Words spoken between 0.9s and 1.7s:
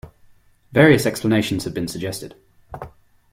explanations